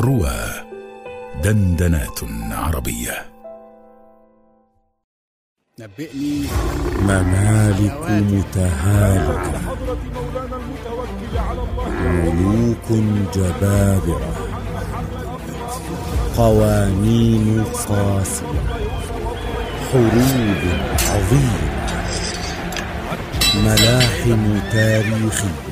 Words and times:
روى 0.00 0.40
دندنات 1.44 2.20
عربية. 2.50 3.26
نبئني 5.80 6.46
ممالك 7.02 8.10
متهالكة 8.10 9.60
ملوك 12.00 12.86
جبابرة. 13.34 14.34
قوانين 16.36 17.64
قاسية 17.88 18.62
حروب 19.92 20.62
عظيمة. 21.08 21.68
ملاحم 23.54 24.58
تاريخية. 24.72 25.67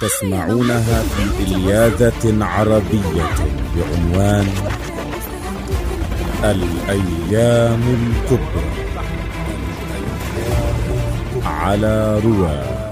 تسمعونها 0.00 1.02
في 1.02 1.42
إلياذة 1.44 2.44
عربية 2.44 3.24
بعنوان 3.76 4.48
الأيام 6.44 7.82
الكبرى. 7.82 8.66
على 11.44 12.20
رواه 12.24 12.85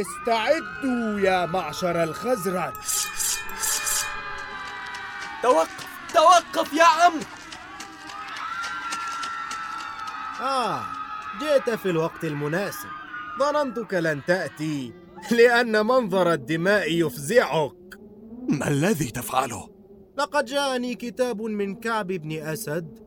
استعدوا 0.00 1.20
يا 1.20 1.46
معشر 1.46 2.02
الخزرج. 2.02 2.72
توقف 5.42 5.86
توقف 6.14 6.72
يا 6.72 6.84
عم. 6.84 7.12
آه 10.40 10.82
جئت 11.40 11.70
في 11.70 11.90
الوقت 11.90 12.24
المناسب. 12.24 12.88
ظننتك 13.38 13.94
لن 13.94 14.24
تأتي 14.24 14.92
لأن 15.30 15.86
منظر 15.86 16.32
الدماء 16.32 16.92
يفزعك. 16.92 17.98
ما 18.48 18.68
الذي 18.68 19.10
تفعله؟ 19.10 19.68
لقد 20.18 20.44
جاءني 20.44 20.94
كتاب 20.94 21.42
من 21.42 21.74
كعب 21.74 22.06
بن 22.06 22.32
أسد. 22.32 22.98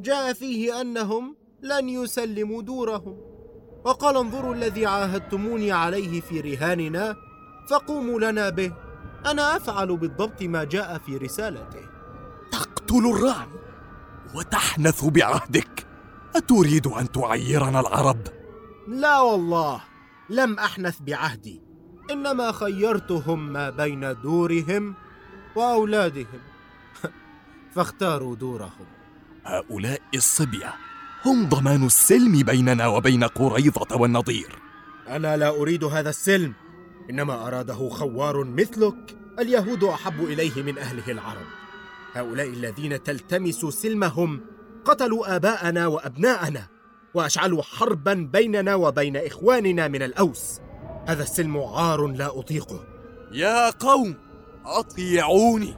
جاء 0.00 0.32
فيه 0.32 0.80
أنهم 0.80 1.36
لن 1.62 1.88
يسلموا 1.88 2.62
دورهم. 2.62 3.27
وقال 3.84 4.16
انظروا 4.16 4.54
الذي 4.54 4.86
عاهدتموني 4.86 5.72
عليه 5.72 6.20
في 6.20 6.40
رهاننا 6.40 7.16
فقوموا 7.70 8.20
لنا 8.20 8.48
به. 8.48 8.72
أنا 9.26 9.56
أفعل 9.56 9.96
بالضبط 9.96 10.42
ما 10.42 10.64
جاء 10.64 10.98
في 10.98 11.16
رسالته. 11.16 11.88
تقتل 12.52 13.10
الرعن 13.14 13.48
وتحنث 14.34 15.04
بعهدك. 15.04 15.86
أتريد 16.36 16.86
أن 16.86 17.12
تعيرنا 17.12 17.80
العرب؟ 17.80 18.20
لا 18.88 19.20
والله 19.20 19.80
لم 20.30 20.58
أحنث 20.58 21.00
بعهدي. 21.00 21.62
إنما 22.10 22.52
خيرتهم 22.52 23.52
ما 23.52 23.70
بين 23.70 24.16
دورهم 24.22 24.94
وأولادهم. 25.56 26.40
فاختاروا 27.74 28.36
دورهم. 28.36 28.86
هؤلاء 29.44 30.00
الصبية. 30.14 30.74
هم 31.24 31.48
ضمان 31.48 31.86
السلم 31.86 32.42
بيننا 32.42 32.86
وبين 32.86 33.24
قريظة 33.24 33.96
والنضير 33.96 34.58
أنا 35.08 35.36
لا 35.36 35.48
أريد 35.48 35.84
هذا 35.84 36.10
السلم؟ 36.10 36.54
إنما 37.10 37.46
أراده 37.46 37.88
خوار 37.88 38.44
مثلك 38.44 39.16
اليهود 39.38 39.84
أحب 39.84 40.24
إليه 40.24 40.62
من 40.62 40.78
أهله 40.78 41.12
العرب. 41.12 41.46
هؤلاء 42.14 42.46
الذين 42.46 43.02
تلتمس 43.02 43.66
سلمهم 43.66 44.40
قتلوا 44.84 45.36
آباءنا 45.36 45.86
وأبناءنا 45.86 46.66
وأشعلوا 47.14 47.62
حربا 47.62 48.14
بيننا 48.32 48.74
وبين 48.74 49.16
إخواننا 49.16 49.88
من 49.88 50.02
الأوس. 50.02 50.60
هذا 51.08 51.22
السلم 51.22 51.58
عار 51.58 52.06
لا 52.06 52.38
أطيقه. 52.38 52.84
يا 53.32 53.70
قوم 53.70 54.16
أطيعوني. 54.64 55.74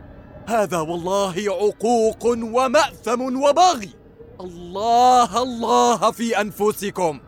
هذا 0.49 0.79
والله 0.79 1.35
عقوق 1.37 2.27
ومأثم 2.27 3.21
وبغي 3.43 4.00
الله 4.41 5.43
الله 5.43 6.11
في 6.11 6.41
أنفسكم. 6.41 7.21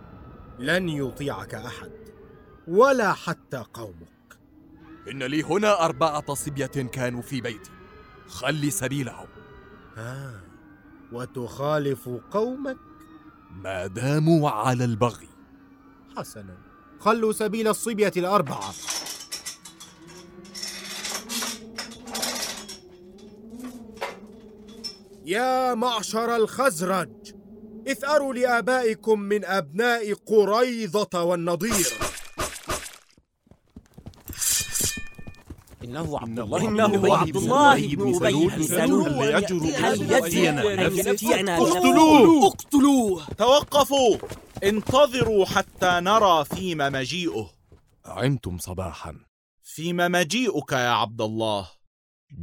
لن 0.59 0.89
يطيعك 0.89 1.55
أحد 1.55 1.91
ولا 2.69 3.13
حتى 3.13 3.65
قومك. 3.75 4.39
إن 5.11 5.23
لي 5.23 5.43
هنا 5.43 5.85
أربعة 5.85 6.35
صبية 6.35 6.67
كانوا 6.67 7.23
في 7.23 7.41
بيتي. 7.41 7.71
خلي 8.29 8.71
سبيلهم. 8.71 9.27
آه 9.97 10.41
وتخالف 11.13 12.09
قومك؟ 12.31 12.77
ما 13.51 13.87
داموا 13.87 14.51
على 14.51 14.85
البغي. 14.85 15.29
حسنا 16.17 16.59
خلوا 17.01 17.33
سبيل 17.33 17.69
الصبية 17.69 18.13
الأربعة. 18.17 18.73
يا 25.25 25.75
معشر 25.75 26.37
الخزرج 26.37 27.11
إثأروا 27.89 28.35
لآبائكم 28.35 29.21
من 29.21 29.45
أبناء 29.45 30.15
قريظة 30.15 31.23
والنضير. 31.23 31.87
إنه 35.85 36.19
عبد 36.19 36.39
الله 36.39 36.69
إنه 36.69 37.17
عبد 37.17 37.37
الله 37.37 37.75
بن 37.97 38.27
أبي 38.27 38.47
بن 38.47 38.63
سلول. 38.63 39.09
هل 39.09 40.11
يأتينا 40.11 40.87
أن 40.87 40.97
يأتينا 40.97 41.59
اقتلوه. 41.59 42.47
اقتلوه. 42.47 43.27
توقفوا. 43.39 44.17
انتظروا 44.65 45.47
حتى 45.47 46.01
نرى 46.01 46.45
فيما 46.45 46.89
مجيئه. 46.89 47.51
عمتم 48.05 48.59
صباحا. 48.59 49.15
فيما 49.63 50.09
مجيئك 50.09 50.73
يا 50.73 50.91
عبد 50.91 51.21
الله. 51.21 51.71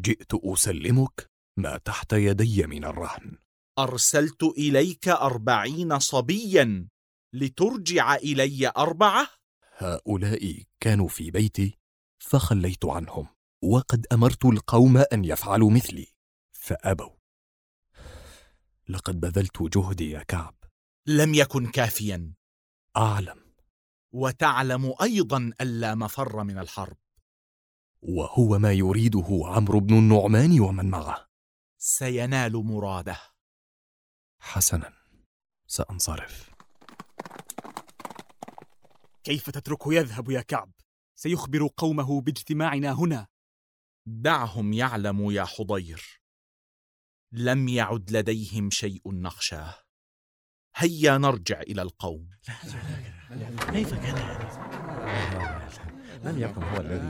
جئت 0.02 0.34
أسلمك؟ 0.34 1.29
ما 1.60 1.78
تحت 1.78 2.14
يدي 2.14 2.68
من 2.68 2.86
الرهن. 2.86 3.38
أرسلت 3.80 4.44
إليك 4.44 5.08
أربعين 5.08 6.00
صبيا 6.00 6.88
لترجع 7.34 8.16
إلي 8.16 8.72
أربعة؟ 8.78 9.28
هؤلاء 9.78 10.64
كانوا 10.80 11.08
في 11.08 11.32
بيتي 11.32 11.78
فخليت 12.20 12.86
عنهم 12.86 13.28
وقد 13.64 14.06
أمرت 14.12 14.46
القوم 14.46 14.98
أن 14.98 15.26
يفعلوا 15.26 15.72
مثلي. 15.72 16.08
فأبوا. 16.52 17.10
لقد 18.90 19.20
بذلت 19.20 19.62
جهدي 19.62 20.10
يا 20.10 20.24
كعب. 20.24 20.56
لم 21.08 21.34
يكن 21.34 21.72
كافيا. 21.72 22.34
أعلم. 22.98 23.54
وتعلم 24.14 24.94
أيضا 25.02 25.52
ألا 25.62 25.96
مفر 25.96 26.44
من 26.44 26.58
الحرب. 26.58 26.98
وهو 28.02 28.60
ما 28.60 28.72
يريده 28.72 29.42
عمرو 29.44 29.80
بن 29.80 29.98
النعمان 29.98 30.60
ومن 30.60 30.90
معه. 30.90 31.29
سينال 31.82 32.54
مراده. 32.66 33.18
حسنا 34.42 34.94
سأنصرف. 35.68 36.52
كيف 39.24 39.50
تتركه 39.50 39.94
يذهب 39.94 40.30
يا 40.30 40.42
كعب؟ 40.42 40.72
سيخبر 41.16 41.70
قومه 41.78 42.22
باجتماعنا 42.22 42.92
هنا. 42.92 43.28
دعهم 44.06 44.74
يعلموا 44.74 45.34
يا 45.34 45.46
حضير. 45.46 46.22
لم 47.32 47.68
يعد 47.68 48.12
لديهم 48.12 48.70
شيء 48.70 49.02
نخشاه. 49.06 49.76
هيا 50.76 51.18
نرجع 51.18 51.62
إلى 51.62 51.82
القوم. 51.82 52.30
كيف 53.72 53.94
كان 53.94 54.40
لم 56.24 56.40
يكن 56.40 56.64
هو 56.64 56.78
الذي 56.78 57.08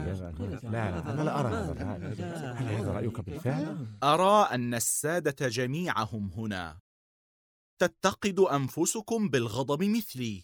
لا 0.64 0.92
لا 0.92 1.14
أنا 1.14 1.22
لا 1.22 1.40
أرى. 1.40 1.50
هذا 1.50 2.69
رأيك 3.00 3.22
بالفعل؟ 3.22 3.88
أرى 4.04 4.56
أن 4.56 4.74
السادة 4.74 5.48
جميعهم 5.48 6.31
هنا. 6.34 6.80
تتقد 7.81 8.40
أنفسكم 8.40 9.30
بالغضب 9.30 9.84
مثلي. 9.84 10.44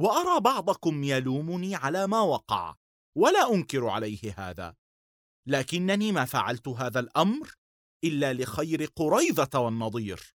وأرى 0.00 0.40
بعضكم 0.40 1.04
يلومني 1.04 1.74
على 1.74 2.06
ما 2.06 2.20
وقع 2.20 2.76
ولا 3.16 3.54
أنكر 3.54 3.86
عليه 3.86 4.34
هذا. 4.38 4.74
لكنني 5.46 6.12
ما 6.12 6.24
فعلت 6.24 6.68
هذا 6.68 7.00
الأمر 7.00 7.54
إلا 8.04 8.32
لخير 8.32 8.84
قريظة 8.84 9.60
والنضير 9.60 10.34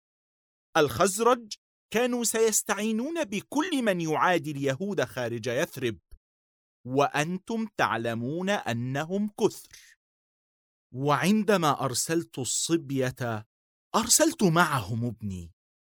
الخزرج 0.76 1.54
كانوا 1.92 2.24
سيستعينون 2.24 3.24
بكل 3.24 3.82
من 3.82 4.00
يعادي 4.00 4.50
اليهود 4.50 5.04
خارج 5.04 5.46
يثرب. 5.46 5.98
وأنتم 6.86 7.66
تعلمون 7.76 8.50
أنهم 8.50 9.30
كثر. 9.40 9.68
وعندما 10.92 11.84
أرسلت 11.84 12.38
الصبية 12.38 13.46
أرسلت 13.94 14.42
معهم 14.42 15.04
ابني 15.04 15.52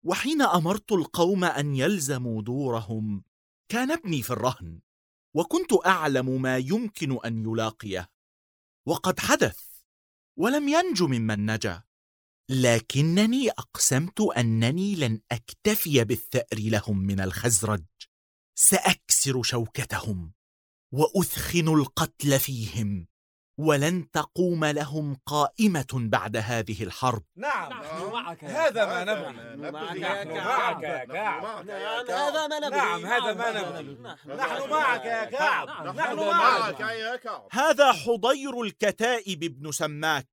وحين 0.06 0.42
أمرت 0.42 0.92
القوم 0.92 1.44
أن 1.44 1.76
يلزموا 1.76 2.42
دورهم 2.42 3.24
كان 3.70 3.92
ابني 3.92 4.22
في 4.22 4.30
الرهن 4.30 4.80
وكنت 5.36 5.86
أعلم 5.86 6.42
ما 6.42 6.58
يمكن 6.58 7.20
أن 7.26 7.46
يلاقيه. 7.46 8.10
وقد 8.88 9.20
حدث 9.20 9.60
ولم 10.38 10.68
ينج 10.68 11.04
ممن 11.04 11.52
نجا 11.52 11.84
لكنني 12.50 13.50
أقسمت 13.50 14.22
أنني 14.22 14.96
لن 14.96 15.22
أكتفي 15.32 16.04
بالثأر 16.04 16.60
لهم 16.60 16.98
من 16.98 17.20
الخزرج. 17.20 17.84
سأكسر 18.56 19.44
شوكتهم 19.44 20.34
وأثخن 20.94 21.68
القتل 21.68 22.40
فيهم. 22.40 23.08
ولن 23.58 24.12
تقوم 24.12 24.66
لهم 24.66 25.18
قائمة 25.26 25.88
بعد 25.94 26.38
هذه 26.38 26.84
الحرب. 26.84 27.24
نعم. 27.36 27.72
نحن 27.74 28.12
معك 28.12 28.44
هذا 28.44 28.86
ما 28.86 29.04
نبغي. 29.04 29.62
نحن 30.00 30.38
معك. 30.38 30.84
يا 30.84 31.06
كعب. 31.06 31.66
نعم 31.66 32.10
هذا 32.10 32.48
ما 32.48 32.60
نبغي. 32.60 32.78
نعم 32.78 33.06
هذا 33.06 33.34
ما 33.34 33.52
نبغي. 33.52 34.16
نحن 34.36 34.70
معك 34.70 35.06
يا 35.06 35.26
كعب. 35.26 35.96
نحن 35.96 36.16
معك 36.16 36.80
يا 36.80 37.16
كعب. 37.16 37.48
هذا 37.52 37.92
حضير 37.92 38.62
الكتائب 38.62 39.40
بن 39.40 39.72
سماك 39.72 40.30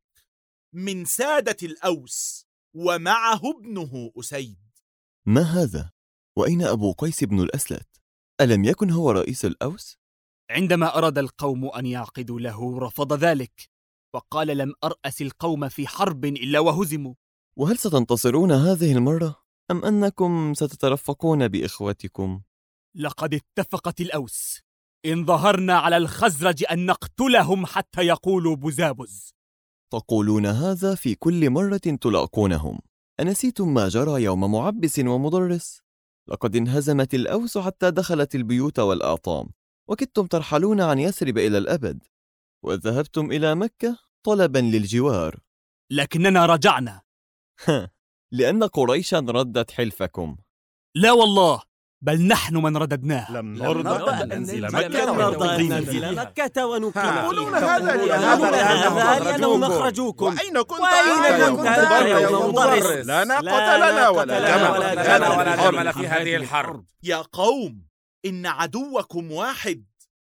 من 0.73 1.05
سادة 1.05 1.57
الأوس 1.63 2.47
ومعه 2.75 3.41
ابنه 3.45 4.13
أسيد. 4.17 4.71
ما 5.27 5.43
هذا؟ 5.43 5.91
وأين 6.37 6.63
أبو 6.63 6.93
قيس 6.93 7.25
بن 7.25 7.41
الأسلت؟ 7.41 7.89
ألم 8.41 8.65
يكن 8.65 8.91
هو 8.91 9.11
رئيس 9.11 9.45
الأوس؟ 9.45 10.00
عندما 10.51 10.99
أراد 10.99 11.19
القوم 11.19 11.69
أن 11.69 11.87
يعقدوا 11.87 12.41
له 12.41 12.79
رفض 12.79 13.13
ذلك 13.13 13.71
وقال 14.15 14.47
لم 14.47 14.75
أرأس 14.85 15.23
القوم 15.23 15.69
في 15.69 15.87
حرب 15.87 16.25
إلا 16.25 16.59
وهزموا 16.59 17.15
وهل 17.57 17.79
ستنتصرون 17.79 18.53
هذه 18.53 18.93
المرة؟ 18.93 19.37
أم 19.71 19.85
أنكم 19.85 20.55
ستترفقون 20.55 21.49
بإخوتكم؟ 21.49 22.41
لقد 22.95 23.35
اتفقت 23.35 24.01
الأوس 24.01 24.61
إن 25.07 25.27
ظهرنا 25.27 25.79
على 25.79 25.97
الخزرج 25.97 26.65
أن 26.71 26.87
نقتلهم 26.87 27.67
حتى 27.67 28.01
يقولوا 28.01 28.57
بزابز 28.57 29.35
تقولون 29.93 30.47
هذا 30.47 30.95
في 30.95 31.15
كل 31.15 31.51
مرة 31.51 31.77
تلاقونهم 31.77 32.81
أنسيتم 33.21 33.75
ما 33.75 33.89
جرى 33.89 34.23
يوم 34.23 34.53
معبس 34.53 34.99
ومضرس؟ 34.99 35.81
لقد 36.29 36.57
انهزمت 36.57 37.15
الأوس 37.15 37.59
حتى 37.59 37.91
دخلت 37.91 38.35
البيوت 38.35 38.79
والأعطام 38.79 39.49
وكدتم 39.91 40.27
ترحلون 40.27 40.81
عن 40.81 40.99
يثرب 40.99 41.39
إلى 41.39 41.59
الأبد 41.59 42.05
وذهبتم 42.65 43.31
إلى 43.31 43.55
مكة 43.55 43.99
طلبا 44.23 44.59
للجوار 44.59 45.37
لكننا 45.91 46.47
رجعنا 46.47 47.01
لأن 48.33 48.65
قريشا 48.65 49.19
ردت 49.19 49.71
حلفكم 49.71 50.37
لا 50.95 51.13
والله 51.13 51.63
بل 52.03 52.27
نحن 52.27 52.57
من 52.57 52.77
رددناه 52.77 53.33
لم 53.33 53.55
نرضى 53.55 54.11
أن 54.11 54.29
ننزل 54.29 54.63
مكة 54.63 55.13
نرضى 55.13 55.49
أن 55.49 55.69
ننزل. 55.69 56.15
مكة 56.17 56.67
ونقيم 56.67 57.15
يقولون. 57.17 57.55
هذا 57.55 57.97
أخرجوكم. 59.07 59.65
أخرجوكم 59.65 60.25
وأين 60.27 60.63
كنت 60.63 60.81
وأين 60.81 61.57
كنت 61.57 61.67
أنت 61.67 62.33
مضرس؟ 62.33 63.07
لا 63.07 63.25
ناقة 63.25 63.77
لنا 63.77 64.09
ولا 64.09 64.57
جمل 64.57 65.39
ولا 65.39 65.71
جمل 65.71 65.93
في 65.93 66.09
هذه 66.09 66.37
الحرب 66.37 66.85
يا 67.03 67.17
قوم 67.17 67.90
إن 68.27 68.47
عدوكم 68.47 69.33
واحد. 69.33 69.87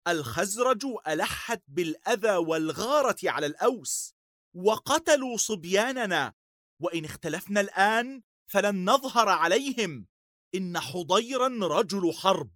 الخزرج 0.07 0.85
ألحت 1.07 1.61
بالأذى 1.67 2.35
والغارة 2.35 3.17
على 3.23 3.45
الأوس 3.45 4.13
وقتلوا 4.53 5.37
صبياننا. 5.37 6.33
وإن 6.79 7.05
اختلفنا 7.05 7.61
الآن 7.61 8.21
فلن 8.47 8.89
نظهر 8.89 9.29
عليهم. 9.29 10.07
إن 10.55 10.79
حضيرا 10.79 11.47
رجل 11.61 12.13
حرب 12.13 12.49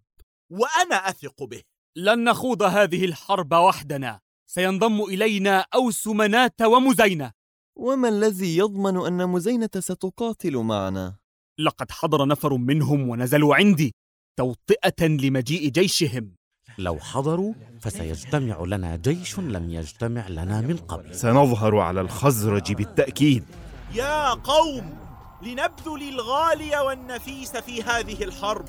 وأنا 0.49 1.09
أثق 1.09 1.43
به. 1.43 1.63
لن 1.95 2.23
نخوض 2.23 2.63
هذه 2.63 3.05
الحرب 3.05 3.53
وحدنا. 3.53 4.19
سينضم 4.47 5.01
إلينا 5.01 5.65
أوس 5.73 6.07
مناة 6.07 6.51
ومزينة. 6.61 7.31
وما 7.75 8.09
الذي 8.09 8.57
يضمن 8.57 9.05
أن 9.05 9.29
مزينة 9.29 9.69
ستقاتل 9.79 10.57
معنا؟ 10.57 11.17
لقد 11.59 11.91
حضر 11.91 12.25
نفر 12.25 12.57
منهم 12.57 13.09
ونزلوا 13.09 13.55
عندي. 13.55 13.93
توطئة 14.37 15.07
لمجيء 15.07 15.69
جيشهم. 15.69 16.31
لو 16.77 16.99
حضروا 16.99 17.53
فسيجتمع 17.81 18.63
لنا 18.63 18.95
جيش 18.95 19.39
لم 19.39 19.69
يجتمع 19.69 20.27
لنا 20.27 20.61
من 20.61 20.77
قبل. 20.77 21.15
سنظهر 21.15 21.79
على 21.79 22.01
الخزرج 22.01 22.73
بالتأكيد. 22.73 23.45
يا 23.93 24.29
قوم 24.29 24.97
لنبذل 25.41 26.09
الغالي 26.09 26.79
والنفيس 26.79 27.57
في 27.57 27.83
هذه 27.83 28.23
الحرب 28.23 28.65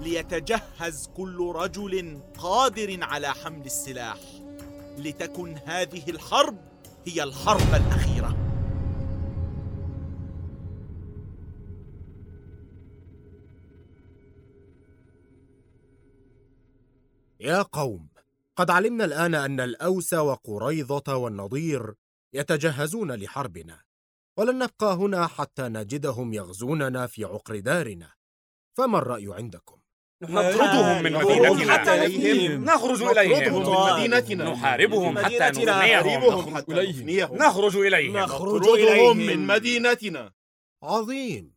ليتجهز 0.00 1.08
كل 1.16 1.52
رجل 1.54 2.20
قادر 2.38 2.98
على 3.02 3.28
حمل 3.28 3.66
السلاح. 3.66 4.18
لتكن 4.98 5.56
هذه 5.66 6.02
الحرب 6.08 6.58
هي 7.06 7.22
الحرب 7.22 7.74
الأخيرة. 7.74 8.47
يا 17.40 17.62
قوم 17.62 18.08
قد 18.56 18.70
علمنا 18.70 19.04
الآن 19.04 19.34
أن 19.34 19.60
الأوس 19.60 20.14
وقريظة 20.14 21.16
والنضير 21.16 21.94
يتجهزون 22.32 23.12
لحربنا 23.12 23.80
ولن 24.38 24.58
نبقى 24.58 24.94
هنا 24.94 25.26
حتى 25.26 25.62
نجدهم 25.62 26.32
يغزوننا 26.32 27.06
في 27.06 27.24
عقر 27.24 27.58
دارنا. 27.58 28.12
فما 28.76 28.98
الرأي 28.98 29.34
عندكم؟ 29.34 29.78
نطردهم 30.22 31.02
من 31.02 31.12
مدينتنا. 31.12 31.72
حتى 31.72 32.06
إليهم. 32.06 32.64
نخرج 32.64 33.02
إليهم 33.02 33.54
من 33.54 33.62
مدينتنا. 33.94 34.52
نحاربهم 34.52 35.18
حتى 35.18 35.38
نفنيهم 35.38 37.36
نخرج 37.36 37.76
إليهم. 37.76 38.16
نخرج 38.16 38.68
من 39.16 39.46
مدينتنا. 39.46 40.32
عظيم. 40.82 41.54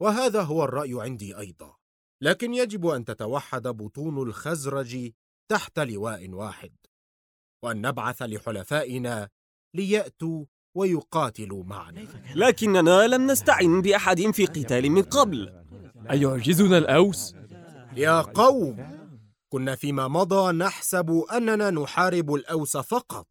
وهذا 0.00 0.42
هو 0.42 0.64
الرأي 0.64 0.94
عندي 1.00 1.38
أيضا. 1.38 1.76
لكن 2.20 2.54
يجب 2.54 2.86
أن 2.86 3.04
تتوحد 3.04 3.62
بطون 3.62 4.28
الخزرج 4.28 5.10
تحت 5.50 5.78
لواء 5.78 6.30
واحد 6.30 6.72
وأن 7.64 7.86
نبعث 7.86 8.22
لحلفائنا 8.22 9.28
ليأتوا 9.76 10.44
ويقاتلوا 10.76 11.64
معنا. 11.64 12.06
لكننا 12.34 13.06
لم 13.06 13.30
نستعن 13.30 13.82
بأحد 13.82 14.20
في 14.20 14.46
قتال 14.46 14.90
من 14.90 15.02
قبل. 15.02 15.64
أيعجزنا 16.10 16.78
الأوس؟ 16.78 17.34
يا 17.96 18.20
قوم 18.20 18.94
كنا 19.52 19.76
فيما 19.76 20.08
مضى 20.08 20.52
نحسب 20.52 21.24
أننا 21.32 21.70
نحارب 21.70 22.34
الأوس 22.34 22.76
فقط 22.76 23.28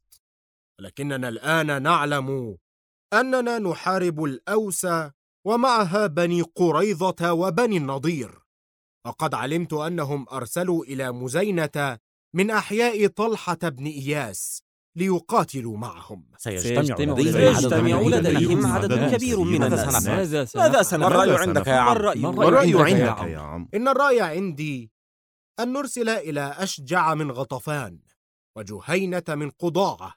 ولكننا 0.80 1.30
الآن 1.30 1.84
نعلم 1.84 2.58
أننا 3.14 3.60
نحارب 3.60 4.24
الأوس 4.24 4.88
ومعها 5.46 6.08
بني 6.08 6.42
قريظة 6.42 7.34
وبني 7.34 7.78
النضير. 7.78 8.40
وقد 9.06 9.34
علمت 9.34 9.74
أنهم 9.74 10.26
أرسلوا 10.32 10.86
إلى 10.86 11.12
مزينة 11.12 12.00
من 12.36 12.52
أحياء 12.52 13.08
طلحة 13.08 13.58
بن 13.64 13.86
إياس 13.86 14.64
ليقاتلوا 14.96 15.78
معهم. 15.78 16.26
سيجتمع 16.38 17.16
سيجتمع 17.16 18.02
لديهم 18.02 18.66
عدد 18.66 19.16
كبير 19.16 19.40
من 19.40 19.64
الناس 19.64 20.06
ماذا 20.08 20.48
ماذا 20.56 20.82
سنفعل؟ 20.84 21.00
ما 21.00 21.24
الرأي 21.24 21.42
عندك 21.42 21.68
يا 21.68 21.74
ما 21.74 21.80
عم؟ 21.80 21.98
الرأي 21.98 22.20
ما 22.20 22.30
والرأي 22.30 22.74
عندك 22.74 22.80
يا 22.80 23.10
عندك 23.10 23.20
عم؟ 23.20 23.28
يا 23.28 23.40
عم. 23.40 23.70
إن 23.74 23.88
الرأي 23.88 24.22
عندي 24.22 24.92
أن 25.60 25.74
نرسل 25.74 26.10
إلى 26.10 26.56
أشجع 26.58 27.14
من 27.14 27.32
غطفان 27.32 28.00
وجهينة 28.58 29.24
من 29.30 29.50
قضاعة 29.50 30.14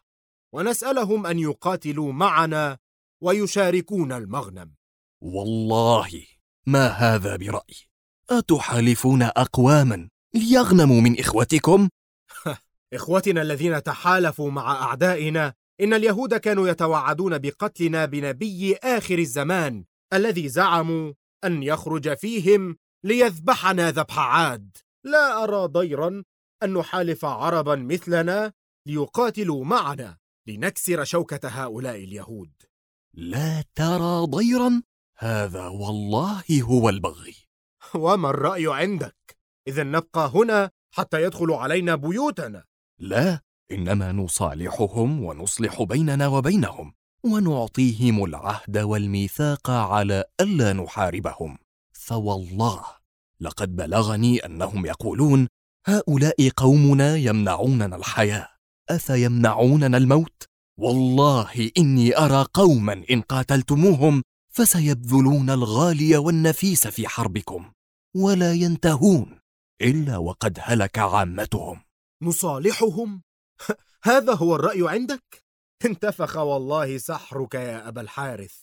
ونسألهم 0.55 1.27
أن 1.27 1.39
يقاتلوا 1.39 2.13
معنا 2.13 2.79
ويشاركون 3.23 4.13
المغنم. 4.13 4.75
والله 5.21 6.11
ما 6.67 6.87
هذا 6.87 7.37
برأي 7.37 7.77
أتحالفون 8.31 9.23
أقواما 9.23 10.09
ليغنموا 10.35 11.01
من 11.01 11.21
إخوتكم؟ 11.21 11.89
إخوتنا 12.97 13.43
الذين 13.43 13.83
تحالفوا 13.83 14.51
مع 14.51 14.83
أعدائنا 14.83 15.55
إن 15.81 15.95
اليهود 15.95 16.35
كانوا 16.35 16.69
يتوعدون 16.69 17.39
بقتلنا 17.39 18.05
بنبي 18.05 18.77
آخر 18.77 19.19
الزمان 19.19 19.85
الذي 20.13 20.49
زعموا 20.49 21.13
أن 21.45 21.63
يخرج 21.63 22.15
فيهم 22.17 22.77
ليذبحنا 23.05 23.91
ذبح 23.91 24.19
عاد. 24.19 24.77
لا 25.05 25.45
أرى 25.45 25.67
ضيرا 25.67 26.23
أن 26.63 26.73
نحالف 26.73 27.25
عربا 27.25 27.75
مثلنا 27.75 28.53
ليقاتلوا 28.87 29.65
معنا 29.65 30.17
لنكسر 30.49 31.05
شوكة 31.05 31.49
هؤلاء 31.49 31.97
اليهود. 31.97 32.53
لا 33.15 33.65
ترى 33.75 34.27
ضيرا؟ 34.27 34.83
هذا 35.19 35.67
والله 35.67 36.45
هو 36.63 36.89
البغي. 36.89 37.35
وما 37.95 38.31
الرأي 38.31 38.67
عندك؟ 38.75 39.37
إذا 39.69 39.83
نبقى 39.83 40.31
هنا 40.35 40.71
حتى 40.95 41.23
يدخلوا 41.23 41.57
علينا 41.57 41.95
بيوتنا. 41.95 42.65
لا 42.99 43.41
إنما 43.73 44.13
نصالحهم 44.13 45.25
ونصلح 45.25 45.83
بيننا 45.83 46.27
وبينهم 46.27 46.93
ونعطيهم 47.25 48.25
العهد 48.25 48.79
والميثاق 48.79 49.71
على 49.71 50.25
ألا 50.41 50.73
نحاربهم. 50.73 51.59
فوالله 51.93 52.85
لقد 53.41 53.77
بلغني 53.77 54.39
أنهم 54.39 54.87
يقولون 54.87 55.49
هؤلاء 55.87 56.49
قومنا 56.57 57.17
يمنعوننا 57.17 57.97
الحياة. 57.97 58.49
أفيمنعوننا 58.91 59.97
الموت؟ 59.97 60.43
والله 60.79 61.71
إني 61.79 62.19
أرى 62.19 62.47
قوما 62.55 63.05
إن 63.11 63.21
قاتلتموهم 63.21 64.23
فسيبذلون 64.51 65.51
الغالي 65.51 66.17
والنفيس 66.17 66.87
في 66.87 67.09
حربكم 67.09 67.73
ولا 68.17 68.53
ينتهون 68.53 69.39
إلا 69.83 70.17
وقد 70.17 70.59
هلك 70.63 70.99
عامتهم. 70.99 71.86
نصالحهم؟ 72.23 73.23
هذا 74.05 74.35
هو 74.35 74.57
الرأي 74.57 74.89
عندك؟ 74.89 75.45
انتفخ 75.85 76.37
والله 76.37 76.99
سحرك 76.99 77.55
يا 77.55 77.89
أبا 77.89 78.01
الحارث 78.01 78.55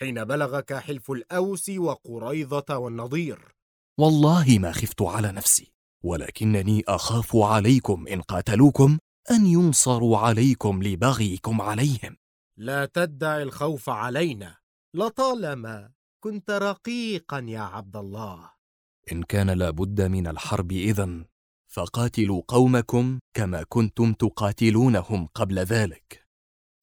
حين 0.00 0.24
بلغك 0.24 0.74
حلف 0.74 1.10
الأوس 1.10 1.68
وقريضه 1.68 2.76
والنضير 2.76 3.54
والله 4.00 4.58
ما 4.58 4.72
خفت 4.72 5.02
على 5.02 5.32
نفسي 5.32 5.72
ولكنني 6.04 6.84
أخاف 6.88 7.36
عليكم 7.36 8.08
إن 8.08 8.20
قاتلوكم 8.20 8.98
أن 9.30 9.46
ينصروا 9.46 10.18
عليكم 10.18 10.82
لبغيكم 10.82 11.60
عليهم. 11.60 12.16
لا 12.56 12.84
تدعي 12.86 13.42
الخوف 13.42 13.90
علينا 13.90 14.56
لطالما 14.94 15.90
كنت 16.24 16.50
رقيقا 16.50 17.38
يا 17.48 17.60
عبد 17.60 17.96
الله. 17.96 18.50
إن 19.12 19.22
كان 19.22 19.50
لابد 19.50 20.00
من 20.00 20.26
الحرب 20.26 20.72
إذن 20.72 21.24
فقاتلوا 21.70 22.42
قومكم 22.48 23.18
كما 23.34 23.62
كنتم 23.62 24.12
تقاتلونهم 24.12 25.26
قبل 25.26 25.58
ذلك. 25.58 26.28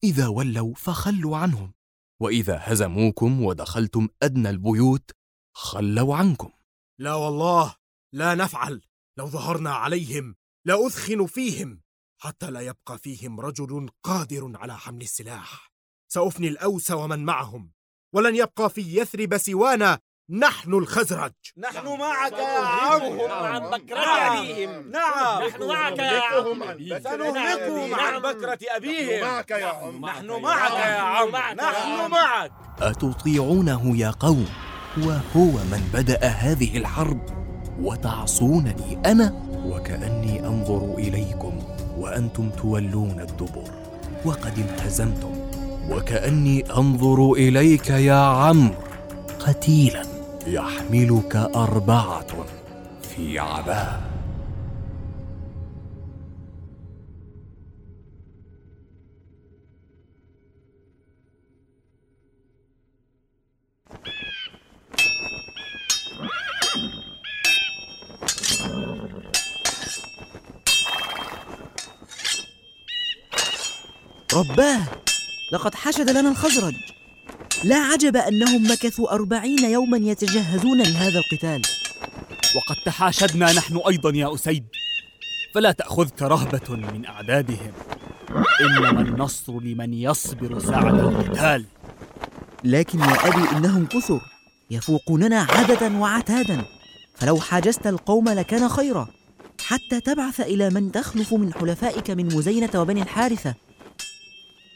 إذا 0.04 0.28
ولوا 0.28 0.74
فخلوا 0.74 1.38
عنهم 1.38 1.74
وإذا 2.22 2.60
هزموكم 2.62 3.44
ودخلتم 3.44 4.08
أدنى 4.24 4.50
البيوت 4.50 5.12
خلوا 5.56 6.16
عنكم. 6.16 6.52
لا 7.00 7.14
والله 7.14 7.76
لا 8.14 8.36
نفعل. 8.36 8.82
لو 9.18 9.28
ظهرنا 9.28 9.74
عليهم 9.74 10.36
لاثخن 10.66 11.26
فيهم 11.26 11.82
حتى 12.22 12.52
لا 12.52 12.62
يبقى 12.62 12.98
فيهم 12.98 13.40
رجل 13.40 13.90
قادر 14.04 14.52
على 14.58 14.78
حمل 14.78 15.02
السلاح. 15.02 15.72
سأفني 16.12 16.48
الأوس 16.48 16.92
ومن 16.92 17.26
معهم 17.26 17.72
ولن 18.14 18.36
يبقى 18.36 18.70
في 18.70 18.98
يثرب 18.98 19.38
سوانا 19.38 20.00
نحن 20.30 20.74
الخزرج. 20.74 21.32
نحن 21.58 21.88
معك 21.88 22.32
يا 22.32 22.58
عم 22.58 23.02
عن 23.32 23.70
بكرة. 23.70 24.00
أبيهم 24.00 24.92
نعم. 24.92 25.48
نحن 25.48 25.68
معك 25.68 26.00
يا 26.00 26.22
عم 26.22 26.64
سنهلكهم 27.04 27.96
عن 27.96 28.20
بكرة 28.20 28.58
أبيهم. 28.76 29.28
معك 29.28 29.52
يا 29.52 29.66
عم 29.66 30.06
نحن 30.06 30.42
معك 30.42 30.72
يا 30.72 31.00
عم 31.00 31.30
نحن 31.56 32.12
معك. 32.12 32.52
أتطيعونه 32.82 33.98
يا 33.98 34.12
قوم؟ 34.20 34.46
وهو 34.98 35.52
من 35.52 35.90
بدأ 35.94 36.26
هذه 36.28 36.78
الحرب. 36.78 37.22
وتعصونني 37.80 39.02
أنا؟ 39.06 39.34
وكأني 39.66 40.40
أنظر 40.40 40.96
إليكم 40.98 41.64
وأنتم 41.98 42.50
تولون 42.50 43.20
الدبر. 43.20 43.72
وقد 44.26 44.60
انهزمتم 44.60 45.50
وكأني 45.90 46.72
أنظر 46.78 47.32
إليك 47.32 47.90
يا 47.90 48.16
عمرو. 48.16 48.76
قتيلا. 49.40 50.15
يحملك 50.48 51.36
أربعة 51.36 52.46
في 53.02 53.40
عباه 53.40 54.00
رباه 74.34 74.82
لقد 75.52 75.76
حشد 75.76 76.10
لنا 76.10 76.30
الخزرج. 76.30 76.95
لا 77.64 77.76
عجب 77.76 78.18
أنهم 78.18 78.72
مكثوا 78.72 79.14
أربعين 79.14 79.72
يوما 79.72 79.98
يتجهزون 79.98 80.82
لهذا 80.82 81.20
القتال. 81.20 81.62
وقد 82.56 82.76
تحاشدنا 82.86 83.54
نحن 83.54 83.82
أيضا 83.88 84.12
يا 84.16 84.34
أسيد. 84.34 84.66
فلا 85.56 85.72
تأخذك 85.72 86.22
رهبة 86.22 86.70
من 86.70 87.06
أعدادهم. 87.06 87.72
إنما 88.62 89.02
النصر 89.02 89.60
لمن 89.60 89.94
يصبر 89.94 90.60
ساعة 90.60 90.90
القتال. 90.90 91.66
لكن 92.64 93.00
يا 93.00 93.28
أبي 93.28 93.58
إنهم 93.58 93.86
كثر. 93.86 94.22
يفوقوننا 94.72 95.48
عددا 95.50 95.98
وعتادا. 95.98 96.66
فلو 97.16 97.40
حاجزت 97.40 97.88
القوم 97.88 98.30
لكان 98.30 98.70
خيرا. 98.70 99.08
حتى 99.66 100.02
تبعث 100.02 100.40
إلى 100.40 100.70
من 100.70 100.92
تخلف 100.92 101.34
من 101.34 101.54
حلفائك 101.54 102.12
من 102.12 102.26
مزينة 102.26 102.70
وبني 102.76 103.02
الحارثة. 103.02 103.56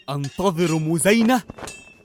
أنتظر 0.09 0.75
مزينة؟ 0.79 1.41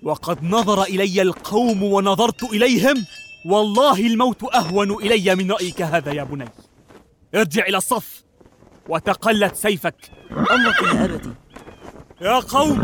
وقد 0.04 0.44
نظر 0.44 0.82
إلي 0.82 1.22
القوم 1.22 1.82
ونظرت 1.82 2.42
إليهم. 2.42 3.06
والله 3.46 4.00
الموت 4.06 4.54
أهون 4.54 4.90
إلي 4.90 5.34
من 5.34 5.52
رأيك 5.52 5.82
هذا 5.82 6.12
يا 6.12 6.24
بني. 6.24 6.48
ارجع 7.34 7.66
إلى 7.66 7.76
الصف 7.76 8.24
وتقلت 8.88 9.56
سيفك. 9.56 9.96
أمرك 10.30 10.82
يا 10.82 11.04
أبتي. 11.04 11.34
يا 12.20 12.38
قوم 12.38 12.80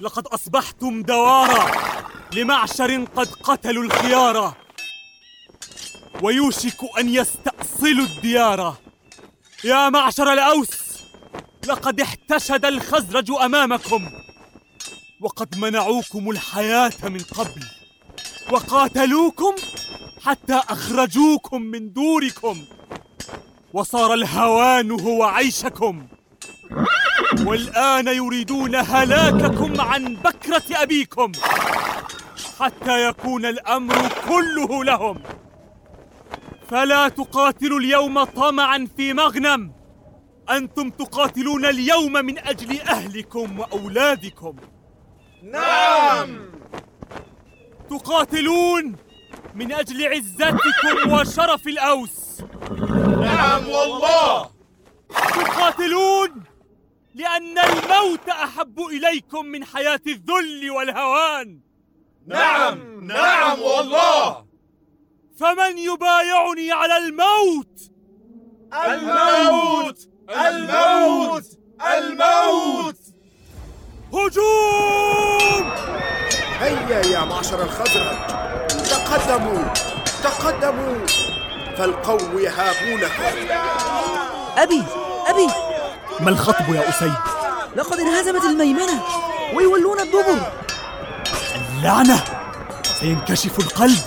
لقد 0.00 0.26
أصبحتم 0.26 1.02
دوارا 1.02 1.70
لمعشر 2.34 3.04
قد 3.04 3.28
قتلوا 3.28 3.84
الخيار. 3.84 4.54
ويوشك 6.22 6.78
أن 6.98 7.08
يستأصلوا 7.08 8.06
الديار. 8.06 8.76
يا 9.64 9.88
معشر 9.88 10.32
الأوس 10.32 10.68
لقد 11.68 12.00
احتشد 12.00 12.64
الخزرج 12.64 13.30
أمامكم. 13.30 14.23
وقد 15.24 15.58
منعوكم 15.58 16.30
الحياة 16.30 16.92
من 17.02 17.18
قبل 17.20 17.64
وقاتلوكم 18.52 19.54
حتى 20.24 20.54
أخرجوكم 20.54 21.62
من 21.62 21.92
دوركم 21.92 22.64
وصار 23.72 24.14
الهوان 24.14 25.00
هو 25.00 25.22
عيشكم 25.24 26.06
والآن 27.46 28.08
يريدون 28.08 28.74
هلاككم 28.74 29.80
عن 29.80 30.16
بكرة 30.16 30.62
أبيكم 30.70 31.32
حتى 32.60 33.08
يكون 33.08 33.44
الأمر 33.44 34.08
كله 34.28 34.84
لهم 34.84 35.22
فلا 36.70 37.08
تقاتلوا 37.08 37.78
اليوم 37.78 38.24
طمعا 38.24 38.88
في 38.96 39.12
مغنم 39.12 39.72
أنتم 40.50 40.90
تقاتلون 40.90 41.64
اليوم 41.64 42.12
من 42.12 42.38
أجل 42.38 42.80
أهلكم 42.80 43.58
وأولادكم 43.60 44.56
نعم. 45.44 46.50
تقاتلون 47.90 48.96
من 49.54 49.72
أجل 49.72 50.06
عزتكم 50.06 51.12
وشرف 51.12 51.66
الأوس. 51.66 52.40
نعم 53.20 53.68
والله. 53.68 54.50
تقاتلون 55.08 56.44
لأن 57.14 57.58
الموت 57.58 58.28
أحب 58.28 58.80
إليكم 58.80 59.46
من 59.46 59.64
حياة 59.64 60.00
الذل 60.06 60.70
والهوان. 60.70 61.60
نعم 62.26 63.04
نعم 63.06 63.60
والله. 63.60 64.44
فمن 65.40 65.78
يبايعني 65.78 66.72
على 66.72 66.96
الموت؟ 66.96 67.90
الموت 68.74 70.08
الموت 70.30 71.44
الموت. 71.80 73.03
هجوم! 74.14 75.70
هيا 76.60 77.06
يا 77.06 77.24
معشر 77.24 77.62
الخزرج. 77.62 78.16
تقدموا 78.90 79.64
تقدموا. 80.22 81.06
فالقوم 81.78 82.38
يهابونكم 82.38 83.22
أبي 84.56 84.82
أبي. 85.26 85.46
ما 86.20 86.30
الخطب 86.30 86.74
يا 86.74 86.88
أسيد؟ 86.88 87.14
لقد 87.76 87.98
انهزمت 87.98 88.44
الميمنة 88.44 89.02
ويولون 89.54 90.00
الدبر. 90.00 90.52
اللعنة! 91.78 92.24
سينكشف 93.00 93.58
القلب. 93.58 93.98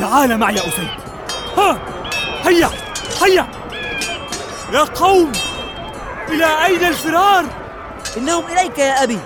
تعال 0.00 0.38
معي 0.38 0.54
يا 0.54 0.60
أسيد. 0.68 0.88
ها! 1.58 1.78
هيا 2.44 2.70
هيا! 3.22 3.46
يا 4.72 4.80
قوم! 4.80 5.32
إلى 6.28 6.64
أين 6.66 6.84
الفرار؟ 6.84 7.63
إنهم 8.16 8.44
إليك 8.46 8.78
يا 8.78 9.02
أبي. 9.02 9.18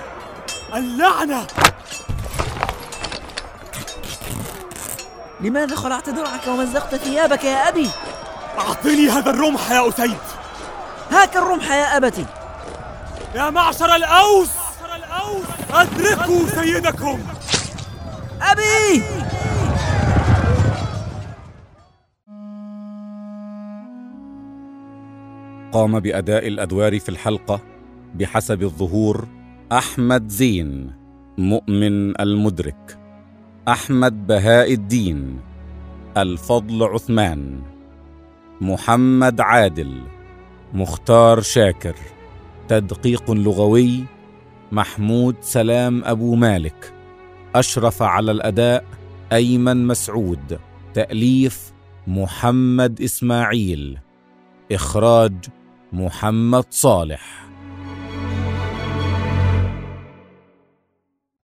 اللعنة! 0.74 1.46
لماذا 5.40 5.76
خلعت 5.76 6.10
درعك 6.10 6.46
ومزقت 6.48 6.94
ثيابك 6.94 7.44
يا 7.44 7.68
أبي؟ 7.68 7.90
أعطني 8.58 9.08
هذا 9.10 9.30
الرمح 9.30 9.70
يا 9.70 9.88
أسيد. 9.88 10.16
هاك 11.10 11.36
الرمح 11.36 11.70
يا 11.70 11.96
أبتي. 11.96 12.26
يا 13.34 13.50
معشر 13.50 13.94
الأوس! 13.96 14.48
أدركوا 15.74 16.46
سيدكم! 16.54 17.20
أبي! 18.42 19.02
قام 25.72 26.00
بأداء 26.00 26.46
الأدوار 26.48 27.00
في 27.00 27.08
الحلقة 27.08 27.60
بحسب 28.14 28.62
الظهور 28.62 29.28
أحمد 29.72 30.28
زين 30.28 30.92
مؤمن 31.38 32.20
المدرك 32.20 32.98
أحمد 33.68 34.26
بهاء 34.26 34.72
الدين 34.72 35.40
الفضل 36.16 36.82
عثمان 36.82 37.62
محمد 38.60 39.40
عادل 39.40 40.02
مختار 40.74 41.40
شاكر 41.40 41.94
تدقيق 42.68 43.30
لغوي 43.30 44.04
محمود 44.72 45.36
سلام 45.40 46.04
أبو 46.04 46.34
مالك 46.34 46.92
أشرف 47.54 48.02
على 48.02 48.30
الأداء 48.30 48.84
أيمن 49.32 49.86
مسعود 49.86 50.58
تأليف 50.94 51.72
محمد 52.06 53.00
إسماعيل 53.00 53.98
إخراج 54.72 55.34
محمد 55.92 56.64
صالح. 56.70 57.47